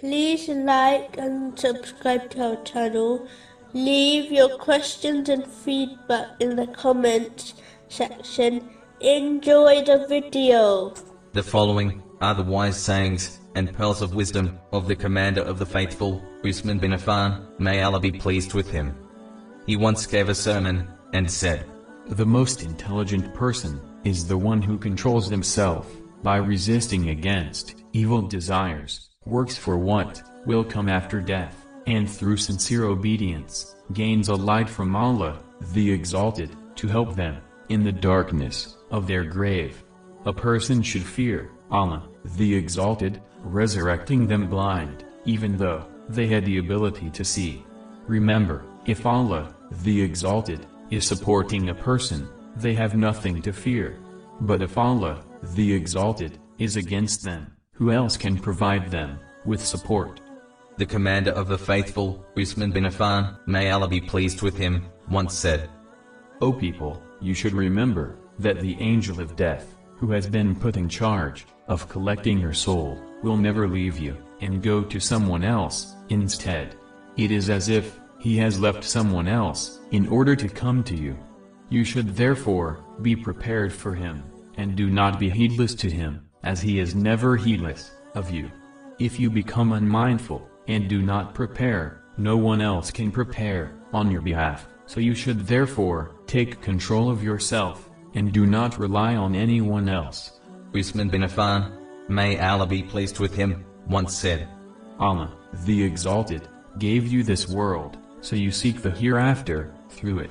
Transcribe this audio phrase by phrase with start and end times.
[0.00, 3.26] Please like and subscribe to our channel.
[3.72, 7.54] Leave your questions and feedback in the comments
[7.88, 8.68] section.
[9.00, 10.92] Enjoy the video.
[11.32, 15.64] The following are the wise sayings and pearls of wisdom of the commander of the
[15.64, 18.94] faithful, Usman bin Affan, may Allah be pleased with him.
[19.64, 21.64] He once gave a sermon and said,
[22.08, 25.90] The most intelligent person is the one who controls himself
[26.22, 32.84] by resisting against evil desires, works for what will come after death, and through sincere
[32.84, 35.38] obedience gains a light from Allah,
[35.72, 39.82] the Exalted, to help them in the darkness of their grave.
[40.24, 46.58] A person should fear Allah, the Exalted, resurrecting them blind, even though they had the
[46.58, 47.64] ability to see.
[48.06, 53.98] Remember, if Allah, the Exalted, is supporting a person, they have nothing to fear.
[54.40, 60.20] But if Allah, the Exalted, is against them, who else can provide them with support?
[60.78, 65.34] The commander of the faithful, Usman bin Affan, may Allah be pleased with him, once
[65.34, 65.70] said,
[66.40, 70.88] O people, you should remember that the angel of death, who has been put in
[70.88, 76.76] charge of collecting your soul, will never leave you and go to someone else instead.
[77.16, 81.16] It is as if he has left someone else in order to come to you.
[81.70, 84.22] You should therefore be prepared for him,
[84.58, 88.50] and do not be heedless to him, as he is never heedless of you.
[88.98, 94.22] If you become unmindful and do not prepare, no one else can prepare on your
[94.22, 94.68] behalf.
[94.86, 100.40] So you should therefore take control of yourself and do not rely on anyone else.
[100.72, 101.76] Usman bin Affan,
[102.08, 104.48] may Allah be pleased with him, once said,
[105.00, 110.30] Allah, the Exalted, gave you this world, so you seek the hereafter through it.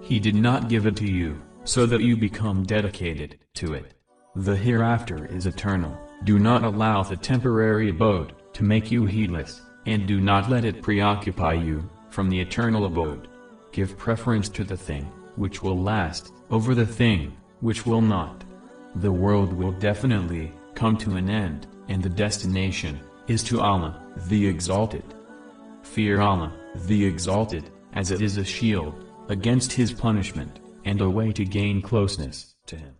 [0.00, 3.95] He did not give it to you, so that you become dedicated to it.
[4.36, 5.98] The hereafter is eternal.
[6.24, 10.82] Do not allow the temporary abode to make you heedless, and do not let it
[10.82, 13.28] preoccupy you from the eternal abode.
[13.72, 15.04] Give preference to the thing
[15.36, 18.44] which will last over the thing which will not.
[18.96, 24.46] The world will definitely come to an end, and the destination is to Allah, the
[24.46, 25.14] Exalted.
[25.80, 26.52] Fear Allah,
[26.84, 31.80] the Exalted, as it is a shield against His punishment, and a way to gain
[31.80, 32.95] closeness to Him.